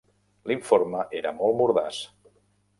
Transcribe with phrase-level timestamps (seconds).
[0.51, 2.03] L'informe era molt mordaç.